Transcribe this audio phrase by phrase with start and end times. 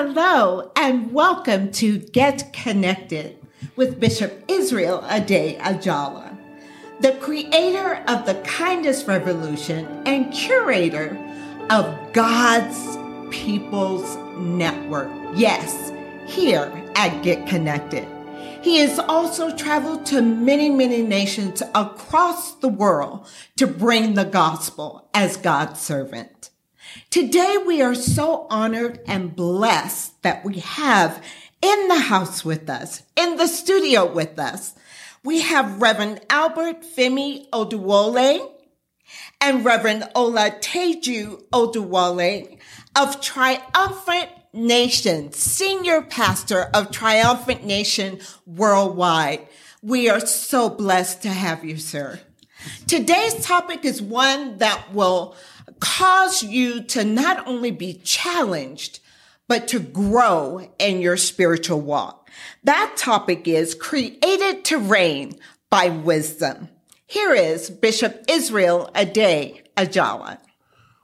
[0.00, 3.36] Hello and welcome to Get Connected
[3.74, 6.38] with Bishop Israel Ade Ajala,
[7.00, 11.18] the creator of the Kindness Revolution and curator
[11.70, 12.96] of God's
[13.36, 15.10] People's Network.
[15.34, 15.90] Yes,
[16.32, 18.06] here at Get Connected.
[18.62, 25.08] He has also traveled to many, many nations across the world to bring the gospel
[25.12, 26.47] as God's servant.
[27.10, 31.22] Today we are so honored and blessed that we have
[31.60, 34.74] in the house with us, in the studio with us,
[35.24, 38.52] we have Reverend Albert Femi Oduwole
[39.40, 42.58] and Reverend Ola Olateju Oduwole
[42.96, 49.48] of Triumphant Nation, Senior Pastor of Triumphant Nation Worldwide.
[49.82, 52.20] We are so blessed to have you, sir.
[52.86, 55.36] Today's topic is one that will
[55.80, 59.00] cause you to not only be challenged,
[59.48, 62.30] but to grow in your spiritual walk.
[62.64, 65.38] That topic is created to reign
[65.70, 66.68] by wisdom.
[67.06, 70.38] Here is Bishop Israel Ade Ajala.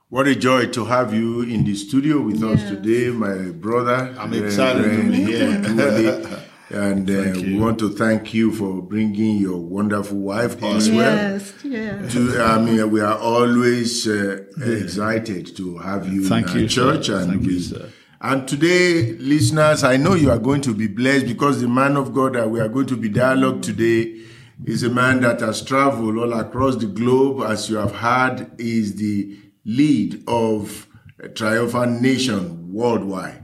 [0.09, 2.61] What a joy to have you in the studio with yes.
[2.61, 4.15] us today, my brother.
[4.19, 6.43] I'm excited to be here.
[6.69, 11.15] And uh, we want to thank you for bringing your wonderful wife as well.
[11.15, 12.13] Yes, yes.
[12.13, 17.05] To, I mean, we are always uh, excited to have you thank in you, church.
[17.05, 17.19] Sir.
[17.19, 17.89] And thank we, you, sir.
[18.19, 22.13] And today, listeners, I know you are going to be blessed because the man of
[22.13, 24.21] God that we are going to be dialogue today
[24.65, 27.43] is a man that has traveled all across the globe.
[27.43, 30.87] As you have heard, is the lead of
[31.19, 33.43] a Triumphant Nation worldwide.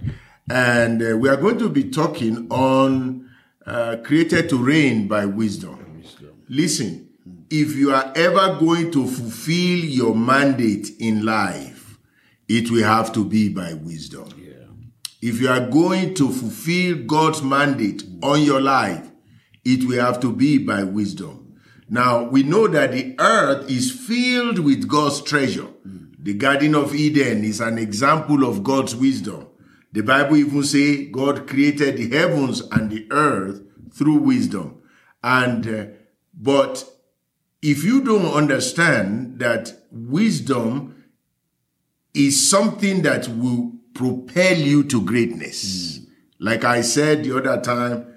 [0.49, 3.29] And uh, we are going to be talking on
[3.65, 6.03] uh, created to reign by wisdom.
[6.49, 7.09] Listen,
[7.49, 11.97] if you are ever going to fulfill your mandate in life,
[12.47, 14.27] it will have to be by wisdom.
[14.37, 14.65] Yeah.
[15.21, 19.09] If you are going to fulfill God's mandate on your life,
[19.63, 21.59] it will have to be by wisdom.
[21.87, 25.67] Now, we know that the earth is filled with God's treasure.
[26.23, 29.47] The Garden of Eden is an example of God's wisdom.
[29.93, 33.61] The Bible even say God created the heavens and the earth
[33.93, 34.81] through wisdom.
[35.23, 35.85] And, uh,
[36.33, 36.85] but
[37.61, 41.03] if you don't understand that wisdom
[42.13, 45.99] is something that will propel you to greatness.
[45.99, 46.07] Mm.
[46.39, 48.07] Like I said the other time,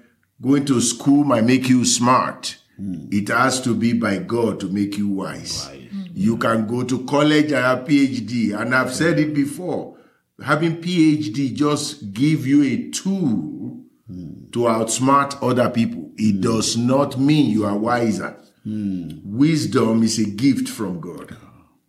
[0.41, 2.57] going to school might make you smart.
[2.79, 3.13] Mm.
[3.13, 5.67] It has to be by God to make you wise.
[5.69, 5.89] Right.
[6.13, 8.57] You can go to college and have PhD.
[8.59, 9.94] And I've said it before.
[10.43, 14.51] Having PhD just give you a tool mm.
[14.51, 16.11] to outsmart other people.
[16.17, 18.37] It does not mean you are wiser.
[18.65, 21.37] Wisdom is a gift from God.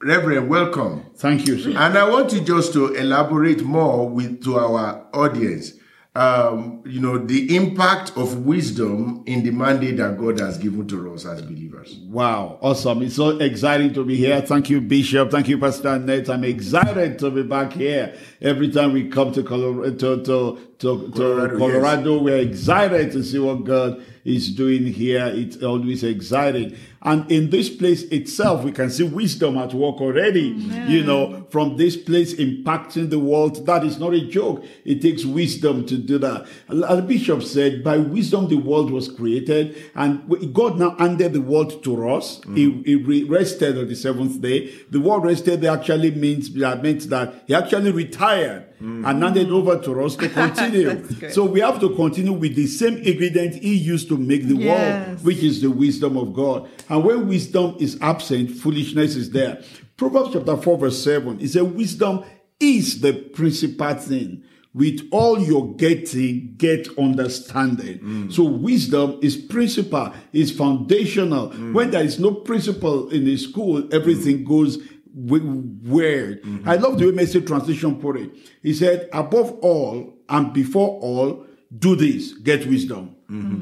[0.02, 1.06] Reverend, welcome.
[1.16, 1.70] Thank you, sir.
[1.70, 5.72] And I want you just to elaborate more with to our audience.
[6.16, 11.12] Um, you know, the impact of wisdom in the mandate that God has given to
[11.12, 11.94] us as believers.
[12.08, 13.02] Wow, awesome.
[13.02, 14.40] It's so exciting to be here.
[14.40, 15.30] Thank you, Bishop.
[15.30, 16.30] Thank you, Pastor Annette.
[16.30, 18.16] I'm excited to be back here.
[18.40, 22.22] Every time we come to Colorado, to, to, to, Colorado, Colorado yes.
[22.22, 25.26] we're excited to see what God is doing here.
[25.26, 26.76] It's always exciting.
[27.02, 30.48] And in this place itself, we can see wisdom at work already.
[30.88, 33.64] You know, from this place impacting the world.
[33.64, 34.64] That is not a joke.
[34.84, 36.48] It takes wisdom to do that.
[36.68, 41.84] As Bishop said, by wisdom the world was created, and God now handed the world
[41.84, 42.40] to us.
[42.40, 42.84] Mm.
[42.84, 44.74] He, he rested on the seventh day.
[44.90, 49.08] The word rested actually means that meant that he actually retired mm.
[49.08, 50.65] and handed over to us to continue.
[50.72, 51.32] good.
[51.32, 55.08] so we have to continue with the same ingredient he used to make the Yes.
[55.08, 56.68] world, which is the wisdom of God.
[56.88, 59.62] And when wisdom is absent, foolishness is there.
[59.96, 62.22] Proverbs chapter 4, verse 7, it says, Wisdom
[62.60, 64.42] is the principal thing.
[64.74, 67.98] With all you're getting, get understanding.
[68.00, 68.32] Mm.
[68.32, 71.48] So wisdom is principal, is foundational.
[71.50, 71.72] Mm.
[71.72, 74.46] When there is no principle in the school, everything mm.
[74.46, 76.42] goes w- weird.
[76.42, 76.68] Mm-hmm.
[76.68, 78.30] I love the way Message Translation put it.
[78.62, 81.46] He said, above all and before all,
[81.76, 83.16] do this, get wisdom.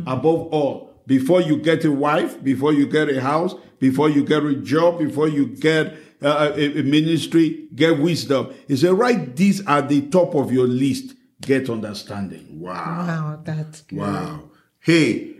[0.06, 4.42] Above all, before you get a wife, before you get a house, before you get
[4.42, 8.52] a job, before you get uh, a, a ministry, get wisdom.
[8.68, 11.14] He said, right, these are the top of your list.
[11.40, 12.60] Get understanding.
[12.60, 12.72] Wow.
[12.74, 13.98] Wow, that's good.
[13.98, 14.50] Wow.
[14.80, 15.34] Hey,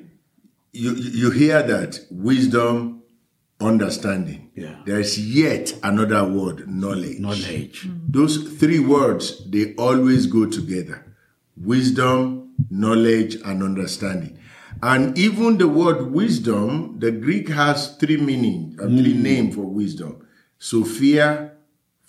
[0.73, 2.01] you you hear that?
[2.11, 3.03] Wisdom,
[3.61, 4.51] understanding.
[4.55, 4.81] Yeah.
[4.85, 7.21] There's yet another word, knowledge.
[7.21, 7.89] Knowledge.
[8.09, 11.14] Those three words, they always go together.
[11.57, 14.39] Wisdom, knowledge, and understanding.
[14.83, 20.27] And even the word wisdom, the Greek has three meaning, uh, three names for wisdom.
[20.59, 21.53] Sophia,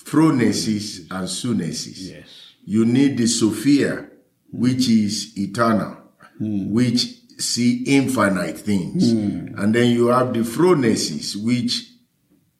[0.03, 2.11] phronesis, and sunesis.
[2.11, 2.53] Yes.
[2.63, 4.07] You need the Sophia,
[4.51, 5.97] which is eternal,
[6.39, 7.05] which
[7.37, 9.11] see infinite things.
[9.11, 11.91] And then you have the phronesis, which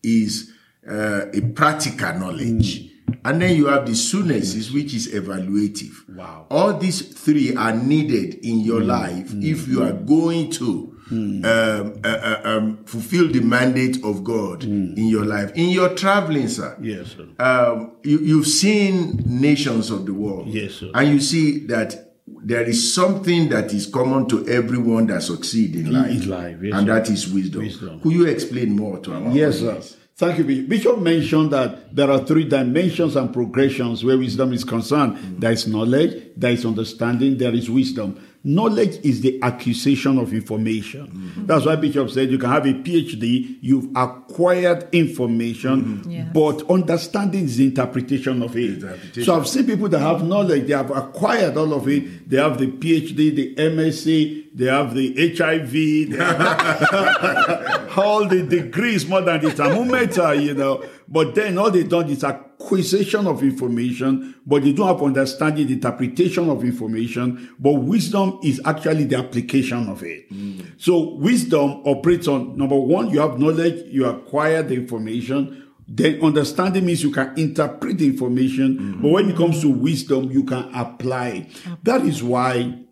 [0.03, 0.51] is
[0.88, 2.91] uh, a practical knowledge.
[3.23, 6.07] And then you have the sunesis, which is evaluative.
[6.15, 6.45] Wow.
[6.51, 12.07] All these three are needed in your life if you are going to um, uh,
[12.07, 15.51] uh, um, fulfill the mandate of God in your life.
[15.55, 17.27] In your traveling, sir, Yes, sir.
[17.43, 20.47] um, you, you've seen nations of the world.
[20.47, 20.89] Yes, sir.
[20.93, 25.91] And you see that there is something that is common to everyone that succeed in
[25.91, 26.25] life.
[26.25, 26.93] life, yes, and sir.
[26.95, 27.61] that is wisdom.
[27.61, 27.99] Wisdom.
[28.01, 29.79] Could you explain more to our Yes, sir.
[30.17, 30.69] Thank you, Bishop.
[30.69, 35.41] Bishop mentioned that there are three dimensions and progressions where wisdom is concerned.
[35.41, 38.25] There is knowledge, there is understanding, there is wisdom.
[38.47, 41.07] Knowledge is the acquisition of information.
[41.07, 41.45] Mm-hmm.
[41.47, 46.12] That's why Bishop said you can have a PhD, you've acquired information, mm-hmm.
[46.12, 46.30] Yes.
[46.31, 48.75] but understanding is the interpretation of it.
[48.75, 49.24] Interpretation.
[49.24, 52.30] So I've seen people that have knowledge, they have acquired all of it.
[52.30, 55.71] They have the PhD, the MSc, they have the HIV,
[56.12, 60.83] they have all the degrees more than the thermometer, you know.
[61.07, 65.73] But then all they done is acquisition of information, but they don't have understanding, the
[65.73, 67.55] interpretation of information.
[67.59, 70.31] But wisdom is actually the application of it.
[70.31, 70.65] Mm.
[70.77, 75.69] So wisdom operates on number one, you have knowledge, you acquire the information.
[75.87, 79.01] Then understanding means you can interpret the information, mm-hmm.
[79.03, 81.47] but when it comes to wisdom, you can apply.
[81.83, 82.85] That is why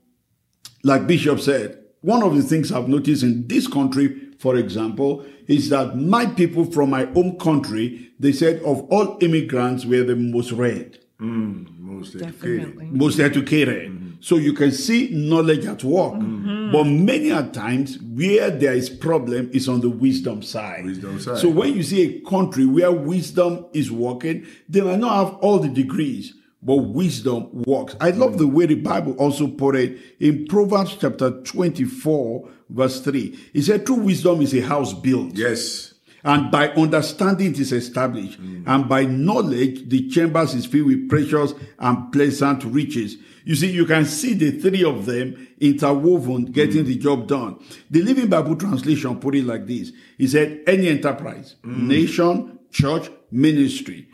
[0.84, 5.70] like Bishop said, one of the things I've noticed in this country, for example, is
[5.70, 10.52] that my people from my home country, they said of all immigrants, we're the most
[10.52, 11.68] read, mm,
[12.04, 12.92] Most educated.
[12.92, 13.92] Most educated.
[13.92, 14.10] Mm-hmm.
[14.20, 16.14] So you can see knowledge at work.
[16.14, 16.72] Mm-hmm.
[16.72, 20.86] But many a times where there is problem is on the wisdom side.
[20.86, 21.38] Wisdom side.
[21.38, 25.60] So when you see a country where wisdom is working, they might not have all
[25.60, 27.96] the degrees, but wisdom works.
[28.00, 28.38] I love mm.
[28.40, 33.40] the way the Bible also put it in Proverbs chapter 24, verse 3.
[33.54, 35.34] He said, True wisdom is a house built.
[35.34, 35.94] Yes.
[36.26, 38.42] And by understanding it is established.
[38.42, 38.64] Mm.
[38.66, 43.18] And by knowledge, the chambers is filled with precious and pleasant riches.
[43.44, 46.52] You see, you can see the three of them interwoven, mm.
[46.54, 47.60] getting the job done.
[47.92, 49.92] The Living Bible translation put it like this.
[50.18, 51.88] He said, any enterprise, mm.
[51.88, 54.08] nation, church, ministry.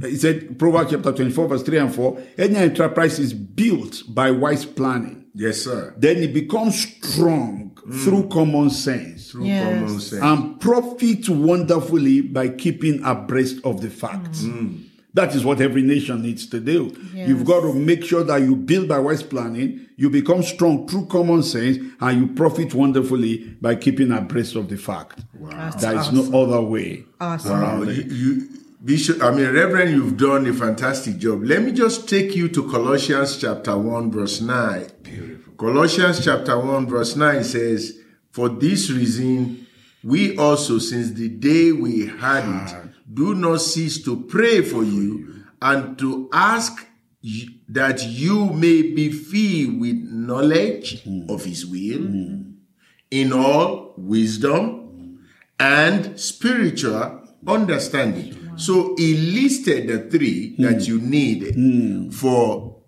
[0.00, 4.64] He said, Proverbs chapter 24, verse 3 and 4, any enterprise is built by wise
[4.64, 5.26] planning.
[5.34, 5.94] Yes, sir.
[5.98, 9.64] Then it becomes strong through common sense Through Yes.
[9.80, 10.22] common sense.
[10.22, 14.42] and profit wonderfully by keeping abreast of the facts.
[14.42, 14.52] Mm.
[14.58, 14.78] Mm.
[15.14, 16.92] That is what every nation needs to do.
[17.14, 17.28] Yes.
[17.28, 21.06] You've got to make sure that you build by wise planning, you become strong through
[21.06, 25.20] common sense, and you profit wonderfully by keeping abreast of the fact.
[25.50, 26.30] That's There is awesome.
[26.32, 27.04] no other way.
[27.18, 27.50] Awesome.
[27.62, 28.48] Wow, you, you,
[28.84, 31.42] Bishop, I mean, Reverend, you've done a fantastic job.
[31.44, 34.84] Let me just take you to Colossians chapter 1, verse 9.
[35.56, 37.98] Colossians chapter 1, verse 9 says,
[38.30, 39.66] For this reason,
[40.04, 45.44] we also, since the day we had it, do not cease to pray for you
[45.62, 46.86] and to ask
[47.68, 52.06] that you may be filled with knowledge of his will
[53.10, 55.20] in all wisdom
[55.58, 58.52] and spiritual understanding.
[58.56, 62.82] So he listed the three that you need for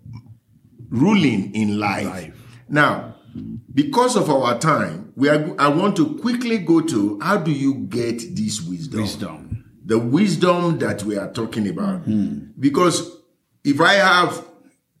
[0.89, 2.35] ruling in life.
[2.69, 3.15] Now,
[3.73, 7.73] because of our time, we are, I want to quickly go to how do you
[7.75, 9.01] get this wisdom?
[9.01, 9.65] Wisdom.
[9.85, 12.03] The wisdom that we are talking about.
[12.59, 13.17] Because
[13.63, 14.45] if I have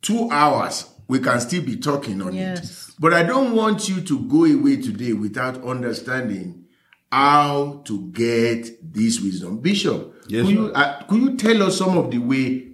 [0.01, 2.89] two hours, we can still be talking on Yes.
[2.89, 2.95] it.
[2.99, 6.65] But I don't want you to go away today without understanding
[7.11, 9.59] how to get this wisdom.
[9.59, 10.73] Bishop, Yes, could, you, sir.
[10.75, 12.71] uh, could you tell us some of the way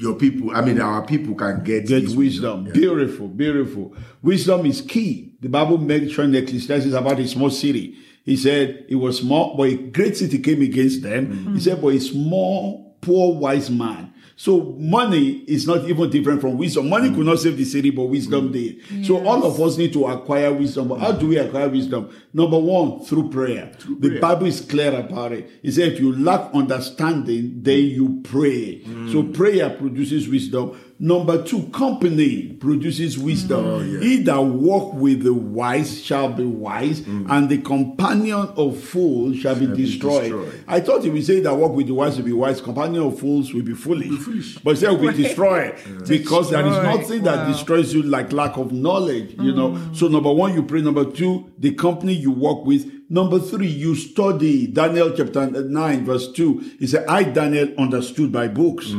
[0.00, 2.64] your people, I mean, our people can get, Get wisdom.
[2.72, 3.94] Beautiful, beautiful.
[4.22, 5.34] Wisdom is key.
[5.40, 7.96] The Bible mentioned Ecclesiastes about a small city.
[8.24, 11.30] He said it was small, but a great city came against them.
[11.30, 11.60] He mm.
[11.60, 14.13] said, but a small, poor, wise man.
[14.36, 16.88] So money is not even different from wisdom.
[16.88, 18.80] Money could not save the city, but wisdom did.
[19.06, 20.88] So all of us need to acquire wisdom.
[20.88, 22.10] But how do we acquire wisdom?
[22.32, 23.72] Number one, through prayer.
[24.00, 25.48] the Bible is clear about it.
[25.62, 28.80] It says if you lack understanding, then you pray.
[28.80, 29.12] Mm.
[29.12, 30.78] So prayer produces wisdom.
[30.98, 33.64] Number two, company produces wisdom.
[33.64, 33.96] Mm.
[33.96, 37.26] Oh, he that walk with the wise shall be wise, mm.
[37.28, 40.22] and the companion of fools shall be destroyed.
[40.22, 40.64] destroyed.
[40.68, 43.18] I thought if we say that walk with the wise will be wise, companion of
[43.18, 44.54] fools will be foolish.
[44.62, 45.74] But it said will be destroyed
[46.06, 47.00] because there is Destroyed.
[47.00, 49.34] nothing that destroys you like lack of knowledge.
[49.38, 49.70] You know.
[49.72, 49.96] Mm.
[49.96, 50.80] So number one, you pray.
[50.80, 52.90] Number two, the company you work with.
[53.10, 54.66] Number three, you study.
[54.68, 56.60] Daniel chapter nine, verse two.
[56.78, 58.94] He said, "I Daniel understood by books."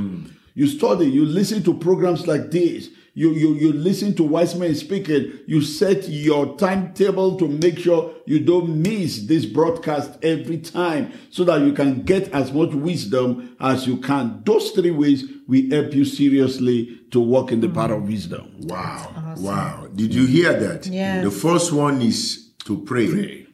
[0.56, 1.06] You study.
[1.06, 2.90] You listen to programs like this.
[3.14, 5.40] You, you, you listen to wise men speaking.
[5.48, 11.44] You set your timetable to make sure you don't miss this broadcast every time so
[11.46, 14.42] that you can get as much wisdom as you can.
[14.46, 18.54] Those three ways will help you seriously to walk in the path of wisdom.
[18.62, 19.36] Wow.
[19.38, 19.88] Wow.
[19.94, 20.88] Did you hear that?
[20.88, 21.24] Yes.
[21.24, 23.08] The first one is to pray.
[23.10, 23.48] Pray.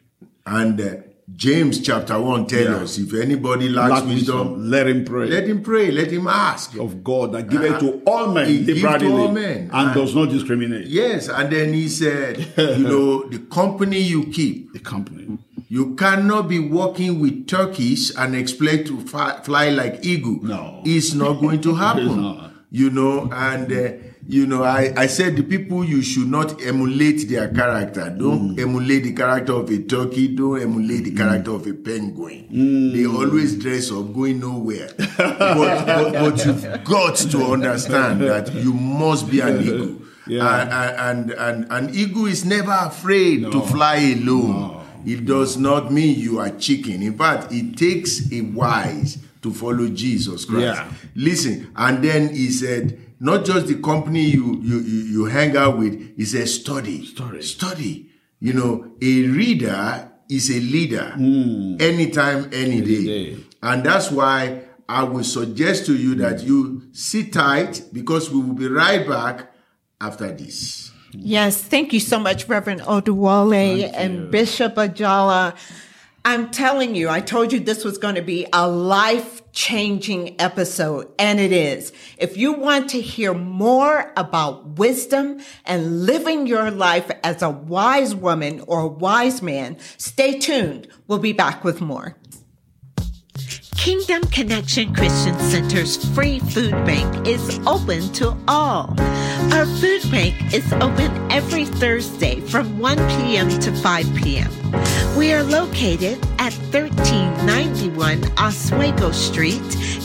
[0.44, 0.94] And uh,
[1.36, 2.74] James chapter 1 tells Yeah.
[2.76, 5.28] us if anybody lacks Lack wisdom, wisdom, let him pray.
[5.28, 6.76] let him pray, let him ask.
[6.78, 9.58] of God that giveth to all men He give it to all men.
[9.72, 9.94] and Ah.
[9.94, 10.86] does not discriminate.
[10.88, 15.38] Yes, and then he said, you know, the company you keep, The company.
[15.68, 20.38] you cannot be working with turkeys and expect to fly, fly like eagle.
[20.42, 20.82] No.
[20.84, 22.38] It's not going to happen.
[22.70, 23.92] You know, and uh,
[24.32, 28.08] you know, I, I said the people you should not emulate their character.
[28.08, 28.62] Don't mm.
[28.62, 30.34] emulate the character of a turkey.
[30.34, 31.18] Don't emulate the mm.
[31.18, 32.48] character of a penguin.
[32.50, 32.94] Mm.
[32.94, 34.88] They always dress up, going nowhere.
[35.18, 39.98] but, but, but you've got to understand that you must be an eagle.
[40.26, 40.62] Yeah.
[40.62, 44.82] And, and, and an eagle is never afraid to fly alone.
[45.04, 47.02] It does not mean you are chicken.
[47.02, 50.64] In fact, it takes a wise to follow Jesus Christ.
[50.64, 50.92] Yeah.
[51.16, 55.78] Listen, and then he said, not just the company you you you, you hang out
[55.78, 57.06] with, he a study.
[57.06, 57.40] Study.
[57.42, 58.10] Study.
[58.40, 61.76] You know, a reader is a leader hmm.
[61.78, 63.04] anytime, any, day.
[63.04, 63.36] day.
[63.62, 68.54] And that's why I will suggest to you that you sit tight because we will
[68.54, 69.52] be right back
[70.00, 70.90] after this.
[71.12, 75.54] Yes, thank you so much, Reverend Oduwole and Bishop Ajala.
[76.24, 81.12] I'm telling you, I told you this was going to be a life changing episode,
[81.18, 81.92] and it is.
[82.18, 88.14] If you want to hear more about wisdom and living your life as a wise
[88.14, 90.88] woman or a wise man, stay tuned.
[91.06, 92.16] We'll be back with more.
[93.76, 98.94] Kingdom Connection Christian Center's free food bank is open to all.
[99.52, 103.50] Our food bank is open every Thursday from 1 p.m.
[103.50, 104.50] to 5 p.m.
[105.14, 109.60] We are located at 1391 Oswego Street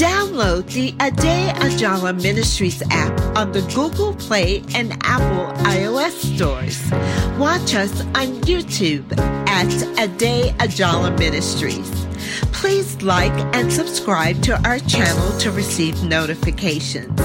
[0.00, 6.90] Download the Ade Ajala Ministries app on the Google Play and Apple iOS stores.
[7.38, 9.04] Watch us on YouTube
[9.46, 12.09] at Ade Ajala Ministries.
[12.52, 17.18] Please like and subscribe to our channel to receive notifications.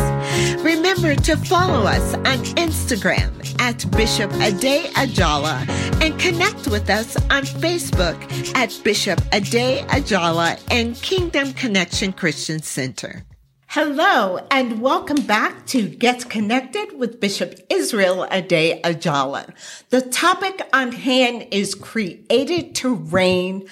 [0.63, 5.67] Remember to follow us on Instagram at Bishop Ade Ajala
[6.01, 8.17] and connect with us on Facebook
[8.55, 13.23] at Bishop Ade Ajala and Kingdom Connection Christian Center.
[13.67, 19.53] Hello, and welcome back to Get Connected with Bishop Israel Ade Ajala.
[19.89, 23.67] The topic on hand is created to reign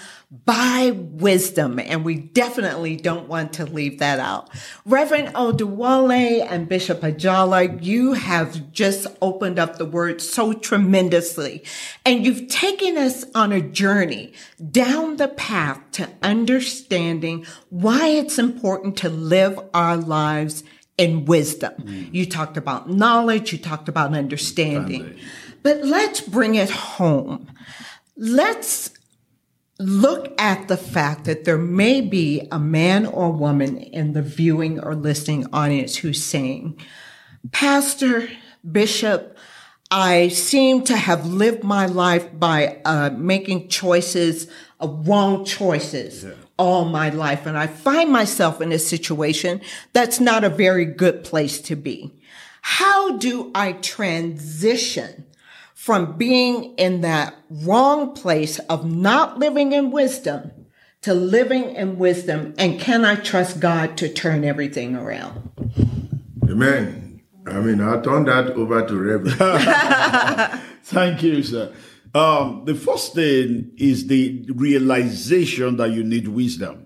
[0.45, 4.49] by wisdom, and we definitely don't want to leave that out.
[4.83, 11.63] Reverend Oduwole and Bishop Ajala, you have just opened up the word so tremendously,
[12.03, 14.33] and you've taken us on a journey
[14.71, 20.63] down the path to understanding why it's important to live our lives
[20.97, 21.73] in wisdom.
[21.77, 22.13] Mm.
[22.13, 25.15] You talked about knowledge, you talked about understanding.
[25.61, 27.51] But let's bring it home.
[28.17, 28.91] Let's
[29.79, 34.79] look at the fact that there may be a man or woman in the viewing
[34.79, 36.79] or listening audience who's saying,
[37.51, 38.29] Pastor,
[38.69, 39.37] Bishop,
[39.91, 44.47] I seem to have lived my life by uh, making choices,
[44.79, 46.25] uh, wrong choices
[46.57, 47.45] all my life.
[47.45, 49.61] And I find myself in a situation
[49.91, 52.13] that's not a very good place to be.
[52.61, 55.25] How do I transition
[55.83, 60.49] from being in that wrong place of not living in wisdom
[61.01, 62.53] to living in wisdom?
[62.57, 65.51] And can I trust God to turn everything around?
[66.49, 67.21] Amen.
[67.45, 70.61] I mean, I'll turn that over to Reverend.
[70.83, 71.73] Thank you, sir.
[72.15, 76.82] Um, the first thing is the realization that you need wisdom.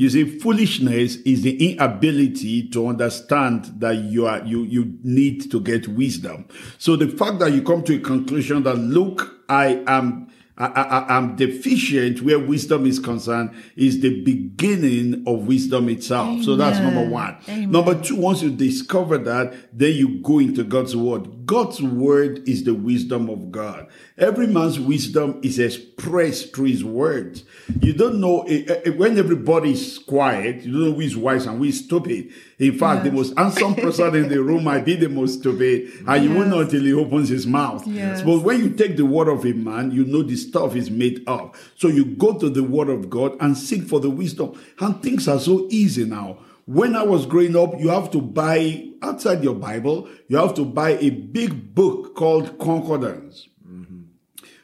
[0.00, 5.60] You see, foolishness is the inability to understand that you are you you need to
[5.60, 6.48] get wisdom.
[6.78, 11.16] So the fact that you come to a conclusion that look, I am I, I,
[11.16, 16.28] am deficient where wisdom is concerned is the beginning of wisdom itself.
[16.28, 16.44] Amen.
[16.44, 17.36] So that's number one.
[17.48, 17.70] Amen.
[17.70, 21.39] Number two, once you discover that, then you go into God's word.
[21.50, 23.88] God's word is the wisdom of God.
[24.16, 27.42] Every man's wisdom is expressed through his words.
[27.80, 31.16] You don't know eh, eh, eh, when everybody is quiet, you don't know who is
[31.16, 32.30] wise and who is stupid.
[32.60, 33.04] In fact, yes.
[33.06, 36.22] the most handsome person in the room might be the most stupid, and yes.
[36.22, 37.84] you won't know until he opens his mouth.
[37.84, 38.22] Yes.
[38.22, 41.24] But when you take the word of a man, you know the stuff is made
[41.26, 41.56] up.
[41.74, 44.56] So you go to the word of God and seek for the wisdom.
[44.78, 46.38] And things are so easy now.
[46.70, 50.64] When I was growing up, you have to buy outside your Bible, you have to
[50.64, 53.48] buy a big book called Concordance.
[53.68, 54.02] Mm-hmm.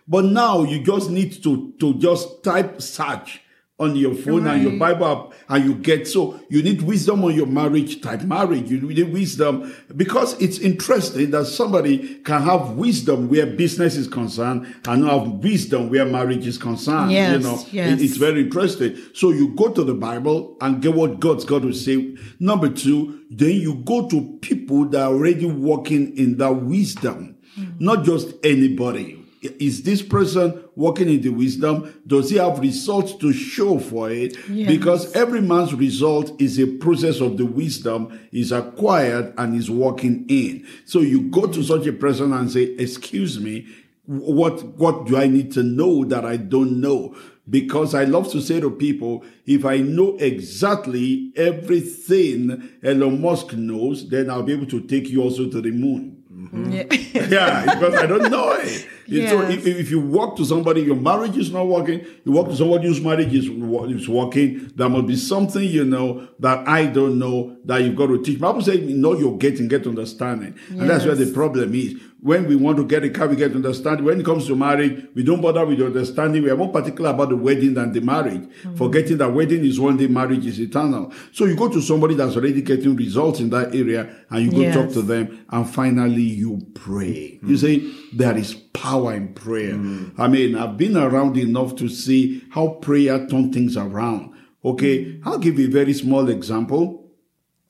[0.07, 3.43] But now you just need to, to just type search
[3.79, 4.55] on your phone right.
[4.55, 8.23] and your Bible app and you get so you need wisdom on your marriage type
[8.23, 8.71] marriage.
[8.71, 14.75] You need wisdom because it's interesting that somebody can have wisdom where business is concerned
[14.87, 17.13] and have wisdom where marriage is concerned.
[17.13, 18.01] Yes, you know, yes.
[18.01, 18.97] It, it's very interesting.
[19.13, 22.17] So you go to the Bible and get what God's got to say.
[22.41, 27.85] Number two, then you go to people that are already working in that wisdom, mm-hmm.
[27.85, 32.01] not just anybody is this person walking in the wisdom?
[32.07, 34.37] Does he have results to show for it?
[34.49, 34.69] Yes.
[34.69, 40.27] Because every man's result is a process of the wisdom is acquired and is walking
[40.29, 40.67] in.
[40.85, 43.67] So you go to such a person and say, excuse me,
[44.05, 47.17] what, what do I need to know that I don't know?
[47.49, 54.09] Because I love to say to people, if I know exactly everything Elon Musk knows,
[54.09, 56.25] then I'll be able to take you also to the moon.
[56.37, 56.71] Mm-hmm.
[56.71, 56.85] Yeah.
[57.29, 58.87] yeah, because I don't know it.
[59.07, 59.31] Yes.
[59.31, 62.57] So if, if you walk to somebody, your marriage is not working, you walk to
[62.57, 67.19] somebody whose marriage is, is working, there must be something you know that I don't
[67.19, 68.39] know that you've got to teach.
[68.39, 70.55] Bible says, know you're getting, get understanding.
[70.71, 70.81] Yes.
[70.81, 73.51] And that's where the problem is when we want to get a car, we get
[73.51, 74.05] to understand.
[74.05, 76.43] When it comes to marriage, we don't bother with the understanding.
[76.43, 78.77] We are more particular about the wedding than the marriage, mm-hmm.
[78.77, 81.13] forgetting that wedding is one day, marriage is eternal.
[81.33, 84.61] So you go to somebody that's already getting results in that area and you go
[84.61, 84.75] yes.
[84.75, 87.37] talk to them and finally you pray.
[87.37, 87.51] Mm-hmm.
[87.51, 89.75] You see, there is power in prayer.
[89.75, 90.21] Mm-hmm.
[90.21, 94.33] I mean, I've been around enough to see how prayer turns things around.
[94.65, 95.21] Okay.
[95.25, 97.13] I'll give you a very small example.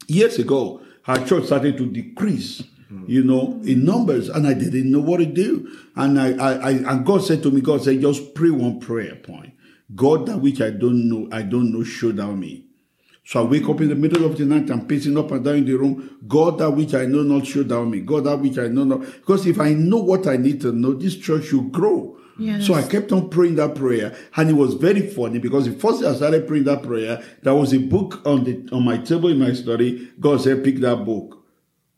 [0.07, 3.11] Years ago, our church started to decrease Mm-hmm.
[3.11, 5.69] you know, in numbers, and I didn't know what to do.
[5.97, 9.17] And I, I, I, and God said to me, God said, just pray one prayer
[9.17, 9.55] point.
[9.93, 12.67] God, that which I don't know, I don't know, show down me.
[13.25, 15.57] So I wake up in the middle of the night, I'm pacing up and down
[15.57, 16.19] in the room.
[16.29, 18.03] God, that which I know not, show down me.
[18.03, 19.01] God, that which I know not.
[19.01, 22.17] Because if I know what I need to know, this church should grow.
[22.39, 22.67] Yes.
[22.69, 26.03] So I kept on praying that prayer, and it was very funny because the first
[26.03, 29.31] day I started praying that prayer, there was a book on the on my table
[29.31, 30.13] in my study.
[30.21, 31.36] God said, "Pick that book."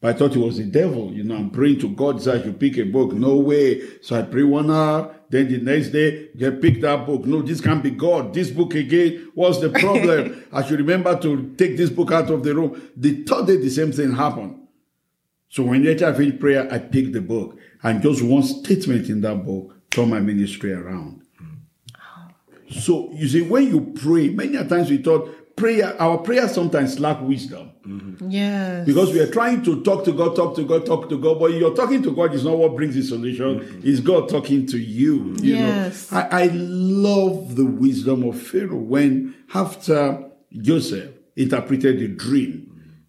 [0.00, 1.12] But I thought it was the devil.
[1.12, 3.12] You know, I'm praying to God so I should pick a book.
[3.12, 3.82] No way.
[4.00, 5.14] So I pray one hour.
[5.28, 7.26] Then the next day, get pick that book.
[7.26, 8.32] No, this can't be God.
[8.32, 9.30] This book again.
[9.34, 10.44] What's the problem?
[10.52, 12.90] I should remember to take this book out of the room.
[12.96, 14.68] The third day, the same thing happened.
[15.48, 17.58] So when later I finished prayer, I picked the book.
[17.82, 21.22] And just one statement in that book turned my ministry around.
[21.38, 22.70] Hmm.
[22.70, 27.20] So you see, when you pray, many times we thought prayer, our prayer sometimes lack
[27.20, 27.70] wisdom.
[27.86, 28.30] Mm-hmm.
[28.30, 28.86] Yes.
[28.86, 31.52] Because we are trying to talk to God, talk to God, talk to God, but
[31.52, 33.60] you're talking to God is not what brings the solution.
[33.60, 33.88] Mm-hmm.
[33.88, 35.34] It's God talking to you.
[35.40, 36.10] you yes.
[36.10, 36.18] Know?
[36.18, 42.67] I, I love the wisdom of Pharaoh when after Joseph interpreted the dream,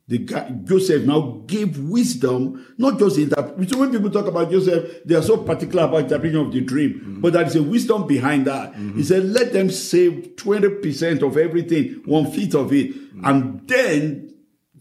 [0.09, 3.69] the guy, Joseph now gave wisdom, not just interpret.
[3.69, 6.93] So when people talk about Joseph, they are so particular about interpretation of the dream,
[6.93, 7.21] mm-hmm.
[7.21, 8.73] but there is a wisdom behind that.
[8.73, 8.97] Mm-hmm.
[8.97, 12.91] He said, let them save 20% of everything, one fifth of it.
[12.91, 13.25] Mm-hmm.
[13.25, 14.33] And then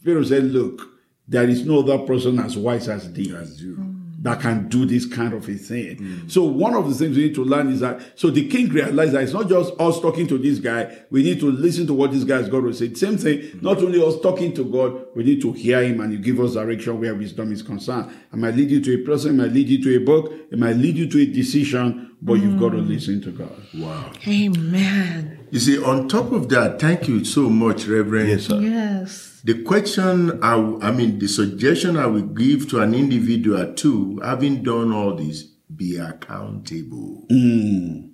[0.03, 0.81] Pharaoh said, look,
[1.27, 3.37] there is no other person as wise as thee.
[3.37, 3.99] As you.
[4.21, 6.29] that can do this kind of a thing.
[6.29, 9.13] So one of the things we need to learn is that so the king realized
[9.13, 10.97] that it's not just us talking to this guy.
[11.11, 12.93] We need to listen to what this guy has got to say.
[12.95, 13.61] Same thing.
[13.63, 16.55] Not only us talking to God, we need to hear Him and He give us
[16.55, 18.17] direction where wisdom is concerned.
[18.33, 19.33] It might lead you to a person.
[19.33, 20.33] It might lead you to a book.
[20.53, 22.17] It might lead you to a decision.
[22.23, 23.61] But you've got to listen to God.
[23.75, 24.13] Wow.
[24.29, 25.49] Amen.
[25.51, 28.29] You see, on top of that, thank you so much, Reverend.
[28.29, 28.61] Yes, sir.
[28.61, 29.41] Yes.
[29.43, 34.93] The question, I mean, the suggestion I would give to an individual too, having done
[34.93, 37.27] all this, be accountable.
[37.29, 38.08] Mm.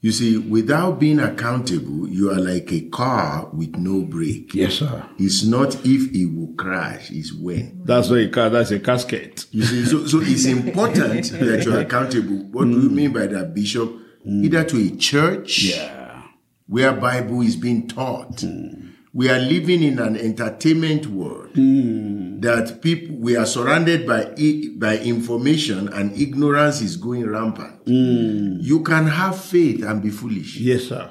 [0.00, 4.54] You see, without being accountable, you are like a car with no brake.
[4.54, 5.08] Yes, sir.
[5.18, 7.82] It's not if it will crash, it's when.
[7.84, 8.48] That's what a car.
[8.48, 9.46] That's a casket.
[9.50, 12.44] You see, so, so it's important that you're accountable.
[12.52, 12.92] What do you mm.
[12.92, 13.92] mean by that, Bishop?
[14.24, 16.22] Either to a church Yeah.
[16.66, 18.36] where Bible is being taught.
[18.36, 18.92] Mm.
[19.12, 22.17] We are living in an entertainment world mm.
[22.40, 24.34] That people we are surrounded by
[24.76, 27.82] by information and ignorance is going rampant.
[27.84, 28.58] Hmm.
[28.60, 30.56] You can have faith and be foolish.
[30.56, 31.10] Yes, sir.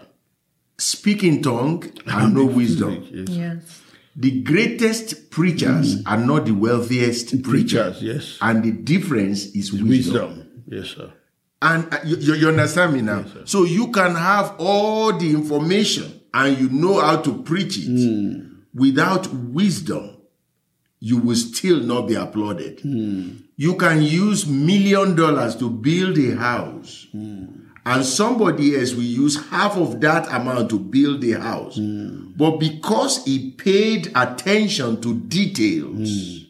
[0.78, 3.06] Speak in tongue and no wisdom.
[3.12, 3.30] Yes.
[3.30, 3.82] Yes.
[4.16, 6.08] The greatest preachers hmm.
[6.08, 8.00] are not the wealthiest preachers.
[8.00, 8.04] Preachers.
[8.04, 8.38] Yes.
[8.42, 9.88] And the difference is wisdom.
[9.90, 10.64] Wisdom.
[10.68, 11.14] Yes, sir.
[11.62, 13.26] And uh, you, you you understand me now?
[13.46, 17.88] so you can have all the information and you know how to preach it.
[17.88, 18.44] Hmm.
[18.74, 20.17] Without wisdom,
[21.00, 22.80] you will still not be applauded.
[22.82, 23.30] Hmm.
[23.56, 27.08] You can use million dollars to build a house.
[27.12, 27.46] Hmm.
[27.86, 31.78] And somebody else will use half of that amount to build a house.
[31.78, 32.32] Hmm.
[32.36, 36.46] But because he paid attention to details,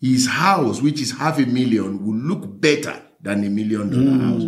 [0.00, 4.44] his house, which is half a million, will look better than a million dollar house.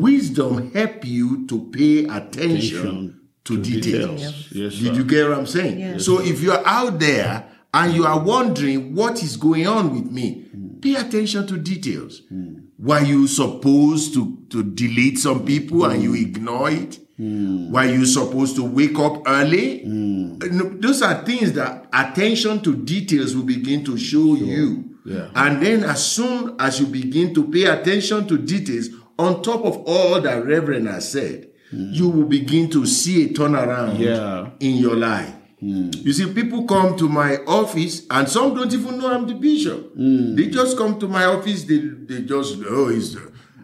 [0.00, 4.50] Wisdom help you to pay attention to, details.
[4.50, 6.00] Yes, Did you get what I'm saying?
[6.00, 10.44] So if you're out there and you are wondering what is going on with me,
[10.44, 10.80] hmm.
[10.80, 12.22] pay attention to details.
[12.28, 12.60] Hmm.
[12.78, 16.22] Were you supposed to, to delete some people and you hmm.
[16.22, 16.98] ignore it?
[17.18, 19.82] Were you supposed to wake up early?
[19.84, 24.98] Uh, no, Those are things that attention to details will begin to show you.
[25.04, 25.28] Yeah.
[25.34, 29.78] And then as soon as you begin to pay attention to details, on top of
[29.86, 34.50] all that Reverend has said, you will begin to see a turnaround Yeah.
[34.60, 35.32] in your life.
[35.58, 39.92] You see, people come to my office and some don't even know I'm the bishop.
[39.96, 43.16] They just come to my office, they, they just, oh, he's.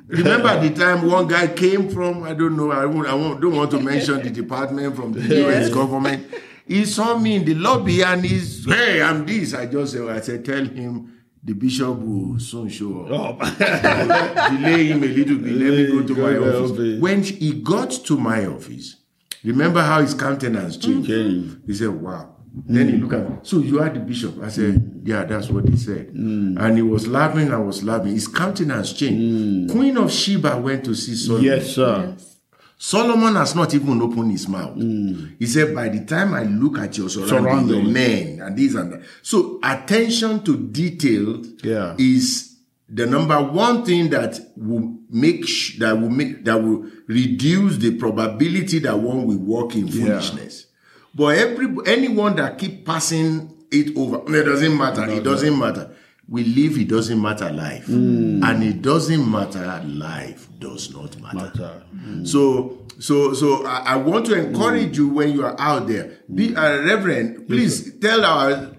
[0.09, 3.57] Remember the time one guy came from, I don't know, I, won't, I won't, don't
[3.57, 6.27] want to mention the department from the US government.
[6.67, 9.53] He saw me in the lobby and he's, hey, I'm this.
[9.55, 13.39] I just said, I said, tell him the bishop will soon show up.
[13.59, 15.53] Delay him a little bit.
[15.53, 16.71] Let me go to my to the office.
[16.71, 17.01] office.
[17.01, 18.97] When he got to my office,
[19.45, 21.09] remember how his countenance changed?
[21.09, 21.13] Mm.
[21.13, 21.57] Changed.
[21.67, 22.37] He said, Wow.
[22.55, 23.01] Then he mm.
[23.03, 23.37] looked at me.
[23.43, 24.43] So you are the bishop.
[24.43, 25.09] I said, mm.
[25.09, 26.09] Yeah, that's what he said.
[26.09, 28.13] And he was laughing, I was laughing.
[28.13, 29.73] His countenance changed.
[29.73, 31.45] Queen of Sheba went to see Solomon.
[31.47, 32.15] Yes, sir.
[32.77, 34.77] Solomon has not even opened his mouth.
[34.77, 38.93] He said, By the time I look at your surroundings, your men and this and
[38.93, 39.03] that.
[39.23, 41.95] So attention to detail Yeah.
[41.97, 42.52] is
[42.93, 47.97] the number one thing that will make sh- that will make that will reduce the
[47.97, 50.67] probability that one will walk in foolishness.
[51.15, 55.09] But every anyone that keep passing it over, it doesn't matter.
[55.11, 55.91] It doesn't matter.
[56.29, 56.79] We live.
[56.79, 57.51] It doesn't matter.
[57.51, 59.83] Life, and it doesn't matter.
[59.87, 61.83] Life does not matter.
[62.25, 66.19] So, so, so I, I want to encourage you when you are out there.
[66.33, 67.49] Be a reverend.
[67.49, 68.71] Please tell our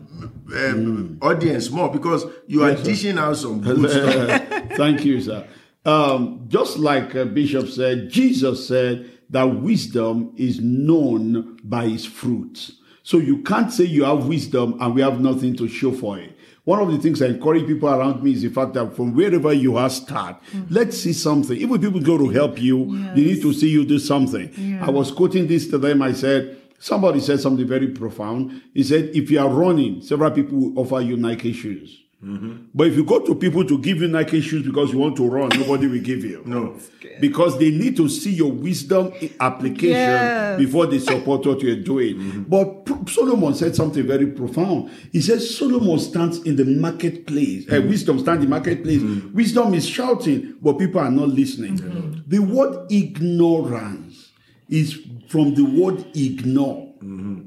[0.56, 4.78] um, audience more because you are dishing out some good stuff.
[4.78, 5.48] Thank you, sir.
[5.86, 12.74] Um, just like uh, Bishop said, Jesus said that wisdom is known by its fruits.
[13.04, 16.38] So you can't say you have wisdom and we have nothing to show for it.
[16.66, 19.52] One of the things I encourage people around me is the fact that from wherever
[19.52, 20.42] you are, start.
[20.70, 21.58] Let's see something.
[21.58, 24.80] Even people go to help you, they need to see you do something.
[24.82, 26.02] I was quoting this to them.
[26.02, 28.62] I said, somebody said something very profound.
[28.74, 32.02] He said, if you are running, several people will offer you Nike shoes.
[32.22, 32.68] Mm-hmm.
[32.74, 35.28] But if you go to people to give you Nike shoes because you want to
[35.30, 36.42] run, nobody will give you.
[36.46, 36.78] No.
[37.20, 40.58] Because they need to see your wisdom in application Yes.
[40.58, 42.16] before they support what you're doing.
[42.16, 42.44] Mm-hmm.
[42.44, 44.90] But Solomon said something very profound.
[45.12, 47.66] He says Solomon stands in the marketplace.
[47.70, 49.02] Uh, wisdom stands in the marketplace.
[49.34, 52.24] Wisdom is shouting, but people are not listening.
[52.28, 54.32] The word ignorance
[54.70, 54.98] is
[55.34, 56.94] from the word ignore.
[57.00, 57.46] Mm-hmm.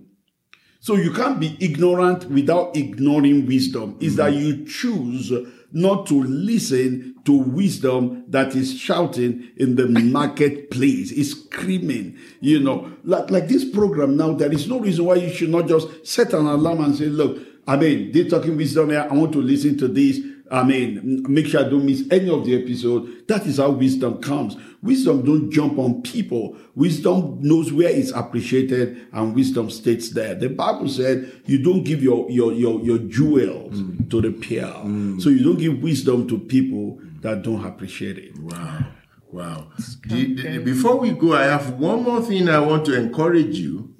[0.80, 3.96] So you can't be ignorant without ignoring wisdom.
[4.00, 4.22] Is mm-hmm.
[4.22, 5.32] that you choose
[5.70, 9.86] not to listen to wisdom that is shouting in the
[10.18, 12.18] marketplace, is screaming.
[12.40, 14.32] You know, like like this program now.
[14.32, 17.38] There is no reason why you should not just set an alarm and say, "Look,
[17.68, 19.06] I mean, they're talking wisdom here.
[19.08, 20.18] I want to listen to this."
[20.50, 23.26] I mean, make sure I don't miss any of the episode.
[23.26, 24.56] That is how wisdom comes.
[24.82, 26.56] Wisdom don't jump on people.
[26.74, 30.34] Wisdom knows where it's appreciated and wisdom stays there.
[30.34, 34.08] The Bible said you don't give your, your, your, your jewels mm.
[34.10, 34.84] to the pearl.
[34.84, 35.20] Mm.
[35.20, 38.38] So you don't give wisdom to people that don't appreciate it.
[38.38, 38.86] Wow.
[39.32, 39.66] Wow.
[40.06, 43.94] The, the, before we go, I have one more thing I want to encourage you.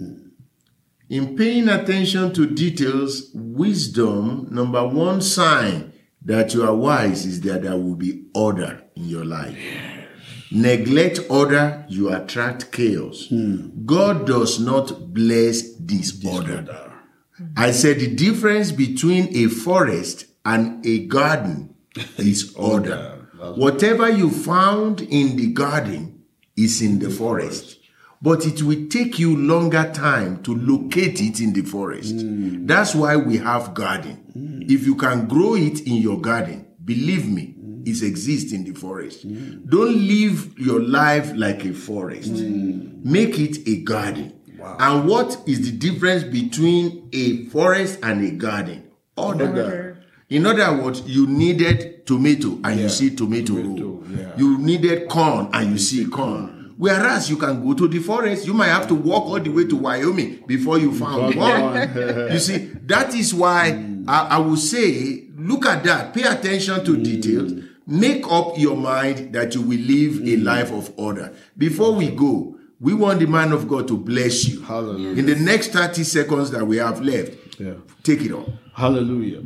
[1.09, 5.93] In paying attention to details, wisdom, number one sign
[6.27, 9.57] that you are wise is that there will be order in your life.
[10.51, 13.29] Neglect order, you attract chaos.
[13.29, 13.85] Hmm.
[13.85, 16.63] God does not bless disorder.
[16.63, 16.93] disorder.
[17.57, 21.75] I said the difference between a forest and a garden
[22.17, 23.29] is order.
[23.57, 26.25] Whatever you found in the garden
[26.57, 27.76] is in the forest.
[28.27, 32.17] But it will take you longer time to locate it in the forest.
[32.17, 32.67] Mm.
[32.67, 34.21] That's why we have garden.
[34.37, 34.69] Mm.
[34.69, 37.87] If you can grow it in your garden, believe me, mm.
[37.87, 39.29] it exists in the forest.
[39.29, 39.71] Mm.
[39.71, 42.33] Don't live your life like a forest.
[42.33, 43.05] Mm.
[43.05, 44.35] Make it a garden.
[44.59, 44.77] Wow.
[44.81, 48.91] And what is the difference between a forest and a garden?
[49.17, 49.47] Order.
[49.47, 49.99] Order.
[50.31, 52.83] In other words, you needed tomato and yeah.
[52.83, 53.55] you see tomato.
[53.55, 54.33] tomato yeah.
[54.37, 56.56] You needed corn and you see corn.
[56.77, 59.67] Whereas you can go to the forest, you might have to walk all the way
[59.67, 61.75] to Wyoming before you found one.
[62.33, 64.05] you see, that is why mm.
[64.07, 67.03] I, I would say, look at that, pay attention to mm.
[67.03, 67.53] details,
[67.87, 70.35] make up your mind that you will live mm.
[70.35, 71.35] a life of order.
[71.57, 74.61] Before we go, we want the man of God to bless you.
[74.61, 75.17] Hallelujah.
[75.17, 77.75] In the next 30 seconds that we have left, yeah.
[78.03, 78.59] take it on.
[78.75, 79.45] Hallelujah.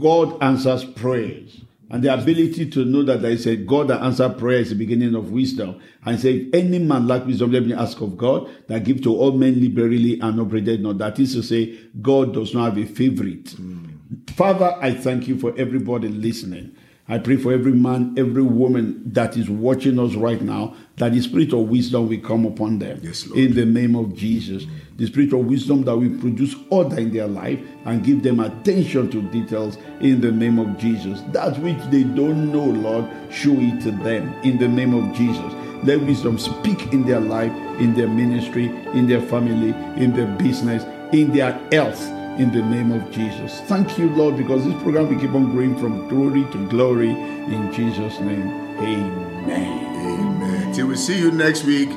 [0.00, 1.60] God answers prayers.
[1.94, 4.74] And the ability to know that there is a God that answers prayer is the
[4.74, 5.80] beginning of wisdom.
[6.04, 9.14] And say, if any man lack wisdom, let me ask of God that give to
[9.16, 10.98] all men liberally and upbraided not.
[10.98, 13.44] That is to say, God does not have a favorite.
[13.44, 14.28] Mm.
[14.30, 16.74] Father, I thank you for everybody listening.
[17.06, 21.20] I pray for every man, every woman that is watching us right now, that the
[21.20, 22.98] spirit of wisdom will come upon them.
[23.02, 24.64] Yes, in the name of Jesus.
[24.64, 24.70] Mm.
[24.96, 29.10] The spirit of wisdom that will produce order in their life and give them attention
[29.10, 31.20] to details in the name of Jesus.
[31.32, 35.52] That which they don't know, Lord, show it to them in the name of Jesus.
[35.84, 40.84] Let wisdom speak in their life, in their ministry, in their family, in their business,
[41.12, 42.00] in their health
[42.38, 43.60] in the name of Jesus.
[43.62, 47.72] Thank you, Lord, because this program will keep on growing from glory to glory in
[47.72, 48.48] Jesus' name.
[48.78, 49.96] Amen.
[49.96, 50.74] Amen.
[50.74, 51.90] Till we see you next week.